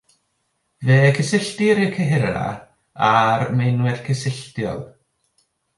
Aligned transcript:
Fe'i 0.85 1.11
cysylltir 1.17 1.83
i'r 1.83 1.93
cyhyrau 1.99 2.57
a'r 3.13 3.47
meinwe 3.61 3.97
cysylltiol. 4.09 4.87